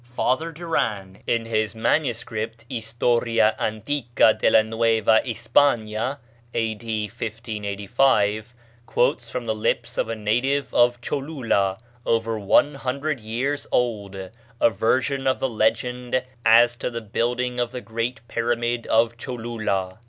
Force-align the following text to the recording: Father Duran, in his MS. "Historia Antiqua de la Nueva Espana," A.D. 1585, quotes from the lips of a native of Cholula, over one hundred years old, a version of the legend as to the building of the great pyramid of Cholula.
Father 0.15 0.51
Duran, 0.51 1.19
in 1.27 1.45
his 1.45 1.75
MS. 1.75 2.25
"Historia 2.67 3.55
Antiqua 3.59 4.33
de 4.33 4.49
la 4.49 4.63
Nueva 4.63 5.21
Espana," 5.23 6.17
A.D. 6.55 7.07
1585, 7.07 8.55
quotes 8.87 9.29
from 9.29 9.45
the 9.45 9.53
lips 9.53 9.99
of 9.99 10.09
a 10.09 10.15
native 10.15 10.73
of 10.73 10.99
Cholula, 11.01 11.77
over 12.03 12.39
one 12.39 12.73
hundred 12.73 13.19
years 13.19 13.67
old, 13.71 14.15
a 14.59 14.69
version 14.71 15.27
of 15.27 15.37
the 15.39 15.47
legend 15.47 16.23
as 16.43 16.75
to 16.77 16.89
the 16.89 17.01
building 17.01 17.59
of 17.59 17.71
the 17.71 17.79
great 17.79 18.27
pyramid 18.27 18.87
of 18.87 19.17
Cholula. 19.17 19.99